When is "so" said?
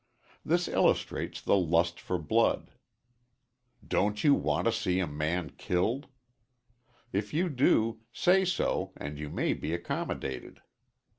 8.43-8.93